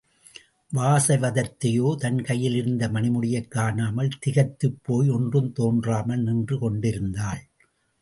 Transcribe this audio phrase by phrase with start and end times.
[0.73, 7.43] வாசவதத்தையோ தன் கையிலிருந்த மணிமுடியைக் காணாமல் திகைத்துப்போய் ஒன்றும் தோன்றாமல் நின்று கொண்டிருந்தாள்!